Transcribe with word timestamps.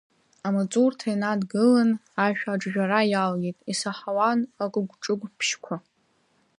Амаҵурҭа 0.47 1.07
инадгылан, 1.13 1.91
ашә 2.25 2.43
аҿжәара 2.53 2.99
иалагеит, 3.11 3.57
исаҳауан 3.71 4.39
аҟыгә-ҿыгәбыжьқәа. 4.63 5.75